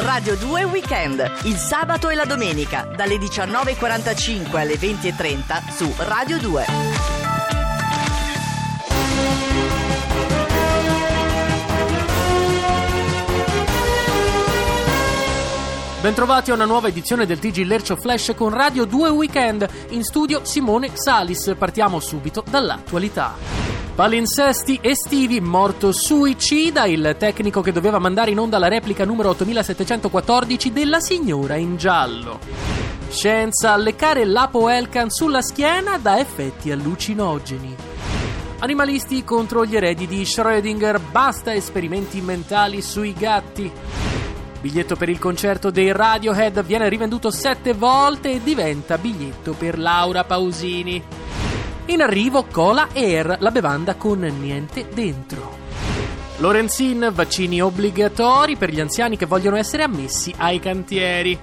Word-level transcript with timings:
Radio 0.00 0.36
2 0.36 0.64
Weekend, 0.64 1.26
il 1.44 1.56
sabato 1.56 2.10
e 2.10 2.14
la 2.14 2.26
domenica, 2.26 2.86
dalle 2.94 3.16
19.45 3.16 4.56
alle 4.56 4.74
20.30 4.74 5.70
su 5.74 5.90
Radio 5.96 6.38
2. 6.38 6.64
Bentrovati 16.02 16.50
a 16.50 16.54
una 16.54 16.66
nuova 16.66 16.88
edizione 16.88 17.24
del 17.24 17.38
TG 17.38 17.64
Lercio 17.64 17.96
Flash 17.96 18.34
con 18.36 18.50
Radio 18.50 18.84
2 18.84 19.08
Weekend. 19.08 19.66
In 19.90 20.04
studio 20.04 20.44
Simone 20.44 20.90
Salis. 20.94 21.54
Partiamo 21.56 22.00
subito 22.00 22.44
dall'attualità. 22.46 23.75
Palinsesti 23.96 24.78
estivi, 24.82 25.40
morto 25.40 25.90
suicida, 25.90 26.84
il 26.84 27.16
tecnico 27.18 27.62
che 27.62 27.72
doveva 27.72 27.98
mandare 27.98 28.30
in 28.30 28.38
onda 28.38 28.58
la 28.58 28.68
replica 28.68 29.06
numero 29.06 29.30
8714 29.30 30.70
della 30.70 31.00
signora 31.00 31.56
in 31.56 31.78
giallo. 31.78 32.38
Scienza, 33.08 33.74
leccare 33.78 34.26
l'apo 34.26 34.68
Elkan 34.68 35.08
sulla 35.08 35.40
schiena 35.40 35.96
dà 35.96 36.18
effetti 36.18 36.70
allucinogeni. 36.70 37.74
Animalisti 38.58 39.24
contro 39.24 39.64
gli 39.64 39.76
eredi 39.76 40.06
di 40.06 40.24
Schrödinger, 40.24 41.00
basta 41.10 41.54
esperimenti 41.54 42.20
mentali 42.20 42.82
sui 42.82 43.14
gatti. 43.14 43.72
Biglietto 44.60 44.96
per 44.96 45.08
il 45.08 45.18
concerto 45.18 45.70
dei 45.70 45.90
Radiohead 45.90 46.62
viene 46.64 46.90
rivenduto 46.90 47.30
sette 47.30 47.72
volte 47.72 48.30
e 48.30 48.42
diventa 48.42 48.98
biglietto 48.98 49.54
per 49.54 49.78
Laura 49.78 50.24
Pausini. 50.24 51.15
In 51.88 52.02
arrivo 52.02 52.46
Cola 52.50 52.88
Air, 52.92 53.36
la 53.38 53.52
bevanda 53.52 53.94
con 53.94 54.18
niente 54.18 54.88
dentro. 54.92 55.56
Lorenzin, 56.38 57.10
vaccini 57.14 57.60
obbligatori 57.60 58.56
per 58.56 58.70
gli 58.70 58.80
anziani 58.80 59.16
che 59.16 59.24
vogliono 59.24 59.54
essere 59.54 59.84
ammessi 59.84 60.34
ai 60.36 60.58
cantieri. 60.58 61.38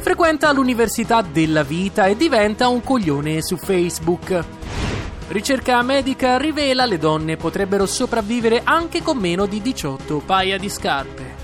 Frequenta 0.00 0.52
l'Università 0.52 1.22
della 1.22 1.62
Vita 1.62 2.06
e 2.06 2.16
diventa 2.16 2.66
un 2.66 2.82
coglione 2.82 3.40
su 3.40 3.56
Facebook. 3.56 4.44
Ricerca 5.28 5.80
medica 5.82 6.38
rivela 6.38 6.84
le 6.84 6.98
donne 6.98 7.36
potrebbero 7.36 7.86
sopravvivere 7.86 8.62
anche 8.64 9.00
con 9.00 9.16
meno 9.16 9.46
di 9.46 9.62
18 9.62 10.22
paia 10.26 10.58
di 10.58 10.68
scarpe. 10.68 11.36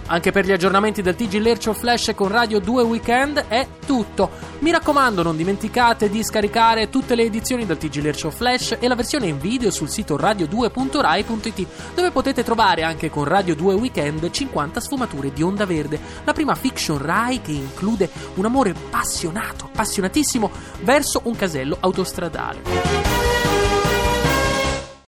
Anche 0.06 0.32
per 0.32 0.44
gli 0.44 0.52
aggiornamenti 0.52 1.00
del 1.00 1.14
TG 1.14 1.38
Lercio 1.38 1.72
Flash 1.72 2.12
con 2.14 2.28
Radio 2.28 2.60
2 2.60 2.82
Weekend 2.82 3.46
è 3.48 3.66
tutto. 3.86 4.30
Mi 4.58 4.70
raccomando, 4.70 5.22
non 5.22 5.34
dimenticate 5.34 6.10
di 6.10 6.22
scaricare 6.22 6.90
tutte 6.90 7.14
le 7.14 7.22
edizioni 7.22 7.64
del 7.64 7.78
TG 7.78 8.02
Lercio 8.02 8.30
Flash 8.30 8.76
e 8.78 8.86
la 8.86 8.96
versione 8.96 9.28
in 9.28 9.38
video 9.38 9.70
sul 9.70 9.88
sito 9.88 10.18
radio2.rai.it, 10.18 11.66
dove 11.94 12.10
potete 12.10 12.44
trovare 12.44 12.82
anche 12.82 13.08
con 13.08 13.24
Radio 13.24 13.54
2 13.54 13.74
Weekend 13.74 14.30
50 14.30 14.78
sfumature 14.78 15.32
di 15.32 15.42
onda 15.42 15.64
verde, 15.64 15.98
la 16.24 16.34
prima 16.34 16.54
fiction 16.54 16.98
Rai 16.98 17.40
che 17.40 17.52
include 17.52 18.10
un 18.34 18.44
amore 18.44 18.70
appassionato, 18.70 19.70
appassionatissimo 19.72 20.50
verso 20.82 21.22
un 21.24 21.34
casello 21.34 21.78
autostradale. 21.80 23.23